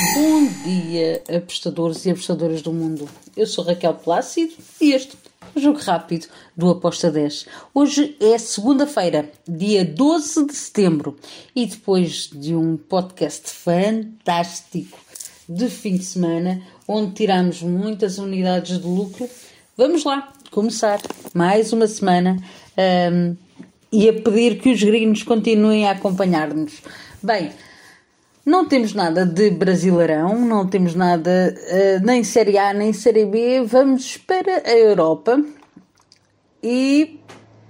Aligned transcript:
Bom 0.00 0.46
dia, 0.62 1.24
apostadores 1.36 2.06
e 2.06 2.10
apostadoras 2.10 2.62
do 2.62 2.72
mundo. 2.72 3.08
Eu 3.36 3.48
sou 3.48 3.64
Raquel 3.64 3.94
Plácido 3.94 4.54
e 4.80 4.92
este 4.92 5.18
é 5.42 5.58
o 5.58 5.60
Jogo 5.60 5.80
Rápido 5.80 6.28
do 6.56 6.70
Aposta 6.70 7.10
10. 7.10 7.46
Hoje 7.74 8.16
é 8.20 8.38
segunda-feira, 8.38 9.28
dia 9.44 9.84
12 9.84 10.46
de 10.46 10.54
setembro, 10.54 11.16
e 11.54 11.66
depois 11.66 12.30
de 12.32 12.54
um 12.54 12.76
podcast 12.76 13.50
fantástico 13.50 14.96
de 15.48 15.68
fim 15.68 15.96
de 15.96 16.04
semana, 16.04 16.62
onde 16.86 17.14
tiramos 17.14 17.60
muitas 17.62 18.18
unidades 18.18 18.78
de 18.78 18.86
lucro, 18.86 19.28
vamos 19.76 20.04
lá 20.04 20.32
começar 20.52 21.00
mais 21.34 21.72
uma 21.72 21.88
semana 21.88 22.36
um, 23.12 23.36
e 23.90 24.08
a 24.08 24.12
pedir 24.12 24.60
que 24.60 24.70
os 24.70 24.80
gringos 24.80 25.24
continuem 25.24 25.88
a 25.88 25.90
acompanhar-nos. 25.90 26.74
Bem, 27.20 27.50
não 28.48 28.64
temos 28.64 28.94
nada 28.94 29.26
de 29.26 29.50
Brasileirão, 29.50 30.40
não 30.40 30.66
temos 30.66 30.94
nada 30.94 31.54
uh, 31.54 32.06
nem 32.06 32.24
Série 32.24 32.56
A 32.56 32.72
nem 32.72 32.94
Série 32.94 33.26
B. 33.26 33.62
Vamos 33.62 34.16
para 34.16 34.62
a 34.64 34.70
Europa 34.70 35.44
e 36.62 37.20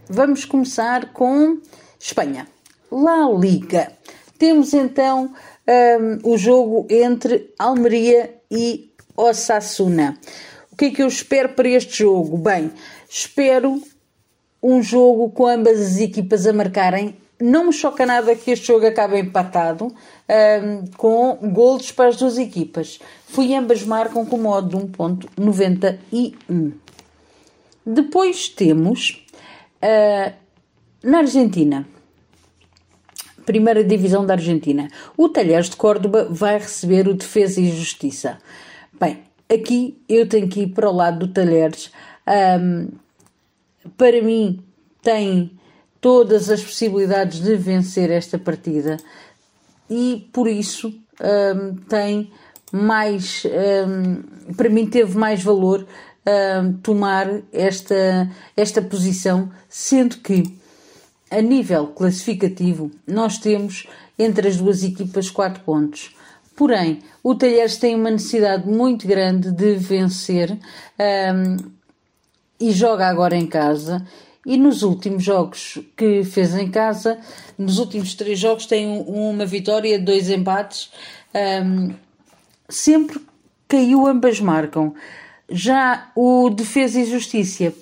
vamos 0.09 0.45
começar 0.45 1.13
com 1.13 1.59
Espanha. 1.99 2.47
La 2.93 3.29
Liga. 3.29 3.91
Temos 4.39 4.73
então 4.73 5.25
um, 5.25 5.33
ehm, 5.67 6.19
o 6.23 6.39
jogo 6.39 6.87
entre 6.89 7.53
Almeria 7.59 8.37
e 8.49 8.93
Osasuna. 9.17 10.17
O 10.71 10.77
que 10.77 10.85
é 10.85 10.91
que 10.91 11.03
eu 11.03 11.09
espero 11.09 11.49
para 11.51 11.69
este 11.69 12.05
jogo? 12.05 12.39
Bem, 12.39 12.71
espero 13.11 13.83
um 14.63 14.81
jogo 14.81 15.29
com 15.31 15.49
ambas 15.49 15.81
as 15.81 15.99
equipas 15.99 16.47
a 16.47 16.53
marcarem 16.53 17.17
não 17.41 17.67
me 17.67 17.73
choca 17.73 18.05
nada 18.05 18.35
que 18.35 18.51
este 18.51 18.67
jogo 18.67 18.87
acabe 18.87 19.19
empatado 19.19 19.87
um, 19.87 20.87
com 20.97 21.39
golos 21.51 21.93
para 21.93 22.09
as 22.09 22.17
duas 22.17 22.37
equipas. 22.37 22.99
Fui 23.27 23.55
ambas 23.55 23.85
marcam 23.85 24.27
com 24.27 24.37
modo 24.39 24.77
de 24.77 24.85
1.91. 24.85 26.73
Depois 27.87 28.49
temos 28.49 29.25
uh, 29.83 30.33
na 31.03 31.19
Argentina, 31.19 31.87
primeira 33.47 33.83
divisão 33.85 34.27
da 34.27 34.35
Argentina, 34.35 34.89
o 35.17 35.29
Talheres 35.29 35.71
de 35.71 35.77
Córdoba 35.77 36.27
vai 36.29 36.59
receber 36.59 37.09
o 37.09 37.15
Defesa 37.15 37.61
e 37.61 37.71
Justiça. 37.71 38.39
Bem, 39.01 39.23
aqui 39.49 39.97
eu 40.09 40.29
tenho 40.29 40.49
que 40.49 40.63
ir 40.63 40.69
para 40.69 40.91
o 40.91 40.93
lado 40.93 41.21
do 41.27 41.33
Talheres. 41.33 41.91
Um, 42.61 42.89
para 43.97 44.21
mim, 44.21 44.63
tem 45.01 45.58
todas 46.01 46.51
as 46.51 46.63
possibilidades 46.63 47.41
de 47.41 47.57
vencer 47.57 48.11
esta 48.11 48.39
partida 48.39 48.97
e 49.91 50.29
por 50.33 50.49
isso 50.49 50.95
um, 51.21 51.77
tem 51.89 52.31
mais, 52.71 53.43
um, 53.87 54.55
para 54.55 54.69
mim 54.69 54.87
teve 54.87 55.17
mais 55.17 55.43
valor 55.43 55.87
um, 56.27 56.73
tomar 56.75 57.27
esta, 57.53 58.31
esta 58.57 58.83
posição, 58.83 59.51
sendo 59.69 60.19
que 60.19 60.43
a 61.31 61.41
nível 61.41 61.89
classificativo 61.89 62.91
nós 63.07 63.39
temos 63.39 63.87
entre 64.19 64.49
as 64.49 64.57
duas 64.57 64.83
equipas 64.83 65.31
4 65.31 65.63
pontos. 65.63 66.15
Porém, 66.55 67.01
o 67.23 67.35
Talheres 67.35 67.77
tem 67.77 67.95
uma 67.95 68.11
necessidade 68.11 68.67
muito 68.69 69.07
grande 69.07 69.53
de 69.53 69.77
vencer 69.77 70.53
um, 70.53 71.57
e 72.61 72.73
joga 72.73 73.07
agora 73.07 73.37
em 73.37 73.47
casa 73.47 74.05
e 74.49 74.57
nos 74.57 74.83
últimos 74.83 75.23
jogos 75.23 75.79
que 75.95 76.25
fez 76.25 76.55
em 76.55 76.71
casa, 76.71 77.21
nos 77.59 77.79
últimos 77.79 78.15
três 78.15 78.39
jogos, 78.39 78.65
tem 78.65 79.05
uma 79.07 79.45
vitória, 79.45 79.99
dois 79.99 80.31
empates. 80.31 80.91
Um, 81.63 81.93
sempre 82.67 83.21
caiu, 83.69 84.07
ambas 84.07 84.41
marcam. 84.41 84.95
Já 85.51 86.11
o 86.17 86.49
Defesa 86.49 86.99
e 86.99 87.05
Justiça, 87.05 87.75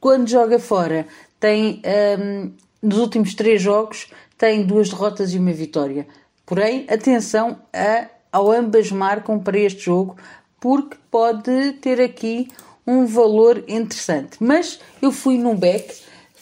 quando 0.00 0.30
joga 0.30 0.58
fora, 0.58 1.06
tem 1.38 1.82
um, 2.18 2.52
nos 2.82 2.96
últimos 2.96 3.34
três 3.34 3.60
jogos 3.60 4.08
tem 4.38 4.64
duas 4.64 4.88
derrotas 4.88 5.34
e 5.34 5.38
uma 5.38 5.52
vitória. 5.52 6.06
Porém, 6.46 6.86
atenção 6.88 7.58
a, 7.70 8.06
ao 8.32 8.50
ambas 8.50 8.90
marcam 8.90 9.38
para 9.38 9.58
este 9.58 9.82
jogo, 9.82 10.16
porque 10.58 10.96
pode 11.10 11.72
ter 11.82 12.00
aqui 12.00 12.48
um 12.88 13.04
valor 13.04 13.62
interessante. 13.68 14.38
Mas 14.40 14.80
eu 15.02 15.12
fui 15.12 15.36
num 15.36 15.54
back, 15.54 15.94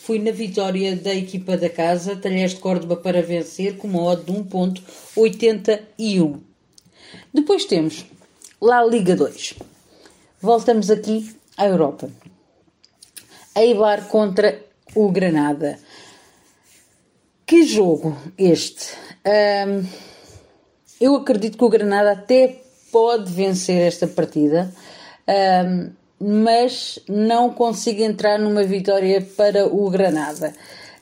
fui 0.07 0.19
na 0.21 0.31
vitória 0.31 0.95
da 0.95 1.13
equipa 1.13 1.57
da 1.57 1.69
casa, 1.69 2.15
Talheres 2.15 2.53
de 2.53 2.61
Córdoba 2.61 2.95
para 2.95 3.21
vencer, 3.21 3.77
com 3.77 3.89
uma 3.89 4.05
odd 4.05 4.23
de 4.23 4.33
1.81. 4.33 6.39
Depois 7.35 7.65
temos 7.65 8.07
La 8.63 8.85
Liga 8.85 9.17
2. 9.17 9.55
Voltamos 10.41 10.93
aqui 10.93 11.35
à 11.57 11.67
Europa. 11.67 12.09
Eibar 13.57 14.07
contra 14.07 14.65
o 14.95 15.11
Granada. 15.11 15.77
Que 17.45 17.65
jogo 17.65 18.17
este? 18.39 18.93
Um, 19.27 19.85
eu 21.01 21.17
acredito 21.17 21.59
que 21.59 21.65
o 21.65 21.69
Granada 21.69 22.13
até 22.13 22.63
pode 22.93 23.33
vencer 23.33 23.83
esta 23.83 24.07
partida. 24.07 24.73
Um, 25.27 25.91
mas 26.21 26.99
não 27.09 27.51
consigo 27.51 28.03
entrar 28.03 28.39
numa 28.39 28.65
vitória 28.65 29.21
para 29.37 29.67
o 29.67 29.89
Granada. 29.91 30.55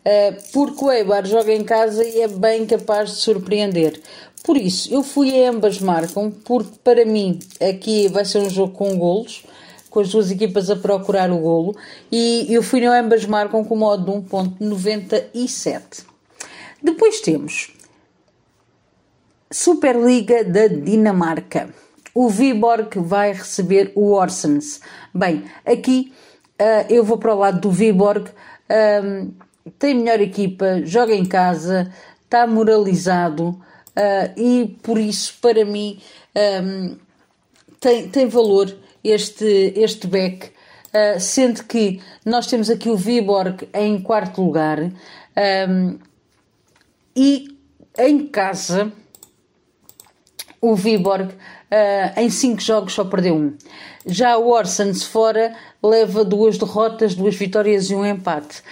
Uh, 0.05 0.37
porque 0.53 0.85
o 0.85 0.93
Eibar 0.93 1.25
joga 1.25 1.53
em 1.53 1.65
casa 1.65 2.05
e 2.05 2.21
é 2.21 2.29
bem 2.29 2.67
capaz 2.67 3.11
de 3.11 3.17
surpreender. 3.17 4.01
Por 4.43 4.59
isso, 4.59 4.93
eu 4.93 5.03
fui 5.03 5.43
a 5.43 5.49
ambas 5.49 5.81
marcam, 5.81 6.31
porque 6.31 6.79
para 6.85 7.07
mim 7.07 7.39
aqui 7.59 8.09
vai 8.09 8.25
ser 8.27 8.39
um 8.39 8.51
jogo 8.51 8.75
com 8.75 8.99
golos, 8.99 9.45
com 9.89 10.01
as 10.01 10.11
duas 10.11 10.31
equipas 10.31 10.69
a 10.69 10.77
procurar 10.77 11.31
o 11.31 11.39
golo, 11.39 11.75
e 12.13 12.47
eu 12.51 12.63
fui 12.63 12.81
no 12.81 12.93
ambas 12.93 13.25
marcam 13.25 13.65
com 13.65 13.77
modo 13.77 14.05
de 14.05 14.29
1.97. 14.29 16.05
Depois 16.83 17.21
temos 17.21 17.73
Superliga 19.51 20.45
da 20.45 20.67
Dinamarca 20.67 21.73
o 22.15 22.29
Viborg 22.29 22.97
vai 22.99 23.33
receber 23.33 23.91
o 23.95 24.13
Orsens. 24.13 24.81
Bem, 25.13 25.45
aqui 25.67 26.13
uh, 26.61 26.87
eu 26.89 27.05
vou 27.05 27.19
para 27.19 27.35
o 27.35 27.39
lado 27.39 27.61
do 27.61 27.71
Viborg, 27.71 28.31
um, 29.05 29.33
tem 29.79 29.95
melhor 29.95 30.21
equipa, 30.21 30.83
joga 30.85 31.15
em 31.15 31.25
casa, 31.25 31.93
está 32.23 32.47
moralizado 32.47 33.49
uh, 33.49 34.41
e 34.41 34.79
por 34.83 34.99
isso, 34.99 35.37
para 35.41 35.65
mim, 35.65 36.01
um, 36.63 36.97
tem, 37.81 38.09
tem 38.09 38.29
valor 38.29 38.75
este, 39.03 39.73
este 39.77 40.07
back, 40.07 40.47
uh, 40.47 41.19
sendo 41.19 41.65
que 41.65 42.01
nós 42.25 42.47
temos 42.47 42.71
aqui 42.71 42.89
o 42.89 42.97
Viborg 42.97 43.69
em 43.75 44.01
quarto 44.01 44.41
lugar 44.41 44.79
um, 44.81 45.99
e 47.17 47.59
em 47.99 48.27
casa 48.27 48.93
o 50.65 50.75
Viborg 50.75 51.29
uh, 51.31 52.21
em 52.21 52.31
5 52.31 52.59
jogos 52.63 52.95
só 52.95 53.05
perdeu 53.05 53.35
um. 53.37 53.55
Já 54.07 54.39
o 54.39 54.49
Orsens 54.49 55.05
fora 55.05 55.55
leva 55.83 56.25
duas 56.25 56.57
derrotas, 56.57 57.15
duas 57.15 57.35
vitórias 57.35 57.91
e 57.91 57.95
um 57.95 58.05
empate. 58.07 58.63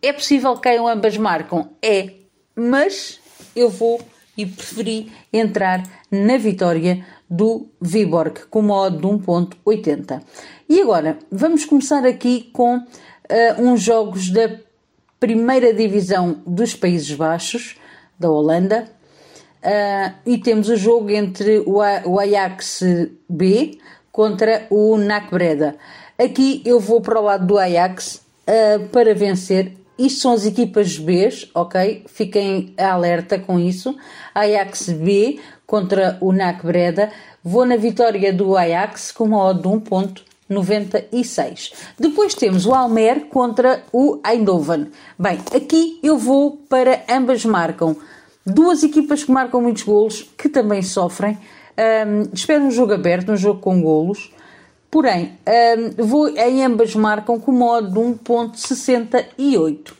É 0.00 0.10
possível 0.10 0.54
que 0.54 0.62
caiam 0.62 0.88
ambas 0.88 1.18
marcam? 1.18 1.68
É, 1.82 2.14
mas 2.56 3.20
eu 3.54 3.68
vou 3.68 4.00
e 4.36 4.46
preferi 4.46 5.12
entrar 5.30 5.82
na 6.10 6.38
vitória 6.38 7.04
do 7.28 7.66
Viborg 7.78 8.46
com 8.48 8.62
modo 8.62 8.96
de 8.96 9.06
1.80. 9.06 10.22
E 10.66 10.80
agora, 10.80 11.18
vamos 11.30 11.66
começar 11.66 12.06
aqui 12.06 12.48
com 12.54 12.78
uh, 12.78 12.84
uns 13.58 13.82
jogos 13.82 14.30
da 14.30 14.50
primeira 15.20 15.74
divisão 15.74 16.42
dos 16.46 16.74
Países 16.74 17.14
Baixos, 17.14 17.76
da 18.18 18.30
Holanda, 18.30 18.88
Uh, 19.64 20.12
e 20.26 20.36
temos 20.36 20.68
o 20.68 20.76
jogo 20.76 21.10
entre 21.10 21.60
o, 21.60 21.78
o 22.04 22.20
Ajax 22.20 22.82
B 23.26 23.78
contra 24.12 24.66
o 24.68 24.98
NAC 24.98 25.30
Breda. 25.30 25.76
Aqui 26.18 26.60
eu 26.66 26.78
vou 26.78 27.00
para 27.00 27.18
o 27.18 27.24
lado 27.24 27.46
do 27.46 27.58
Ajax 27.58 28.20
uh, 28.46 28.86
para 28.88 29.14
vencer. 29.14 29.72
Isto 29.98 30.20
são 30.20 30.32
as 30.32 30.44
equipas 30.44 30.98
B, 30.98 31.30
ok? 31.54 32.04
Fiquem 32.08 32.74
alerta 32.76 33.38
com 33.38 33.58
isso. 33.58 33.96
Ajax 34.34 34.90
B 34.90 35.40
contra 35.66 36.18
o 36.20 36.30
NAC 36.30 36.66
Breda. 36.66 37.10
Vou 37.42 37.64
na 37.64 37.76
vitória 37.76 38.30
do 38.32 38.56
Ajax 38.56 39.12
com 39.12 39.24
uma 39.24 39.42
odd 39.42 39.62
de 39.62 39.68
1.96. 39.68 41.72
Depois 41.98 42.34
temos 42.34 42.66
o 42.66 42.74
Almer 42.74 43.26
contra 43.26 43.82
o 43.92 44.20
Eindhoven. 44.26 44.88
Bem, 45.18 45.38
aqui 45.54 45.98
eu 46.02 46.18
vou 46.18 46.58
para 46.68 47.02
ambas 47.08 47.46
marcam. 47.46 47.96
Duas 48.46 48.82
equipas 48.82 49.24
que 49.24 49.32
marcam 49.32 49.62
muitos 49.62 49.82
golos, 49.82 50.30
que 50.36 50.48
também 50.48 50.82
sofrem. 50.82 51.38
Um, 52.06 52.28
espero 52.32 52.64
um 52.64 52.70
jogo 52.70 52.92
aberto, 52.92 53.32
um 53.32 53.36
jogo 53.36 53.60
com 53.60 53.80
golos. 53.80 54.32
Porém, 54.90 55.38
um, 55.98 56.04
vou, 56.04 56.28
em 56.28 56.64
ambas 56.64 56.94
marcam 56.94 57.40
com 57.40 57.52
modo 57.52 57.90
de 57.90 57.98
1.68. 57.98 59.92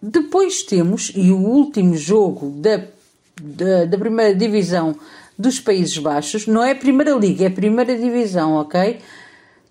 Depois 0.00 0.62
temos, 0.62 1.12
e 1.14 1.32
o 1.32 1.38
último 1.38 1.96
jogo 1.96 2.50
da, 2.50 2.84
da, 3.42 3.84
da 3.84 3.98
primeira 3.98 4.34
divisão 4.34 4.94
dos 5.38 5.60
Países 5.60 5.98
Baixos. 5.98 6.46
Não 6.46 6.62
é 6.62 6.72
a 6.72 6.76
Primeira 6.76 7.12
Liga, 7.12 7.44
é 7.44 7.46
a 7.48 7.50
Primeira 7.50 7.96
Divisão, 7.96 8.54
ok? 8.54 8.98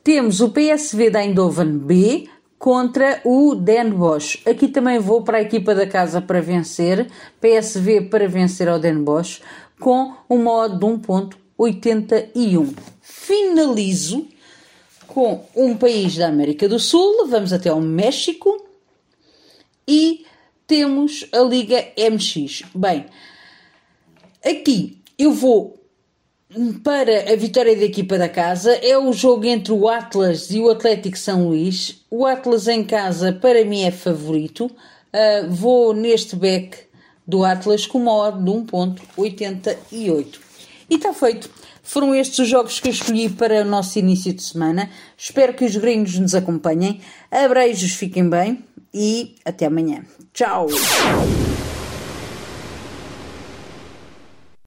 Temos 0.03 0.39
o 0.39 0.49
PSV 0.49 1.09
da 1.09 1.23
Eindhoven 1.23 1.77
B 1.77 2.29
contra 2.57 3.21
o 3.23 3.55
Den 3.55 3.91
Bosch. 3.91 4.39
Aqui 4.45 4.67
também 4.67 4.99
vou 4.99 5.23
para 5.23 5.37
a 5.37 5.41
equipa 5.41 5.75
da 5.75 5.85
casa 5.85 6.21
para 6.21 6.41
vencer, 6.41 7.07
PSV 7.39 8.01
para 8.09 8.27
vencer 8.27 8.67
ao 8.67 8.79
Den 8.79 9.03
Bosch, 9.03 9.41
com 9.79 10.13
uma 10.27 10.51
odd 10.51 10.77
de 10.77 10.85
1.81. 10.85 12.73
Finalizo 13.01 14.27
com 15.07 15.45
um 15.55 15.75
país 15.75 16.15
da 16.15 16.27
América 16.27 16.67
do 16.67 16.79
Sul, 16.79 17.27
vamos 17.27 17.53
até 17.53 17.69
ao 17.69 17.81
México 17.81 18.65
e 19.87 20.25
temos 20.65 21.25
a 21.31 21.39
Liga 21.39 21.87
MX. 21.97 22.63
Bem, 22.75 23.05
aqui 24.43 25.01
eu 25.17 25.31
vou 25.31 25.76
para 26.83 27.31
a 27.31 27.35
vitória 27.35 27.75
da 27.75 27.83
equipa 27.83 28.17
da 28.17 28.29
casa. 28.29 28.73
É 28.75 28.97
o 28.97 29.11
jogo 29.13 29.45
entre 29.45 29.73
o 29.73 29.87
Atlas 29.87 30.49
e 30.51 30.59
o 30.59 30.69
Atlético 30.69 31.17
São 31.17 31.47
Luís. 31.47 32.03
O 32.09 32.25
Atlas 32.25 32.67
em 32.67 32.83
casa, 32.83 33.33
para 33.33 33.63
mim, 33.65 33.83
é 33.83 33.91
favorito. 33.91 34.65
Uh, 34.65 35.49
vou 35.49 35.93
neste 35.93 36.35
back 36.35 36.77
do 37.25 37.43
Atlas 37.43 37.85
com 37.85 37.97
uma 37.97 38.13
odd 38.13 38.43
de 38.43 38.51
1.88. 38.51 40.39
E 40.89 40.95
está 40.95 41.13
feito. 41.13 41.49
Foram 41.83 42.13
estes 42.13 42.39
os 42.39 42.47
jogos 42.47 42.79
que 42.79 42.89
eu 42.89 42.91
escolhi 42.91 43.29
para 43.29 43.61
o 43.61 43.65
nosso 43.65 43.97
início 43.97 44.33
de 44.33 44.43
semana. 44.43 44.89
Espero 45.17 45.53
que 45.53 45.65
os 45.65 45.75
gringos 45.75 46.17
nos 46.19 46.35
acompanhem. 46.35 46.99
Abreijos, 47.31 47.91
fiquem 47.91 48.29
bem 48.29 48.63
e 48.93 49.35
até 49.45 49.65
amanhã. 49.65 50.03
Tchau! 50.33 50.67